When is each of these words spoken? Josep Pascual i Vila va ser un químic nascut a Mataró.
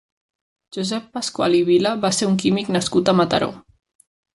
Josep 0.77 1.11
Pascual 1.19 1.59
i 1.59 1.61
Vila 1.69 1.93
va 2.07 2.13
ser 2.21 2.33
un 2.33 2.41
químic 2.47 2.75
nascut 2.79 3.15
a 3.15 3.19
Mataró. 3.23 3.55